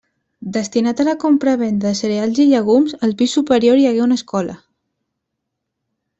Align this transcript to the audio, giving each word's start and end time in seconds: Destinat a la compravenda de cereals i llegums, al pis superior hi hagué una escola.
Destinat 0.53 1.01
a 1.01 1.03
la 1.09 1.13
compravenda 1.23 1.87
de 1.91 1.99
cereals 1.99 2.39
i 2.45 2.47
llegums, 2.53 2.95
al 3.09 3.13
pis 3.21 3.37
superior 3.39 3.83
hi 3.83 3.87
hagué 3.91 4.03
una 4.09 4.19
escola. 4.23 4.57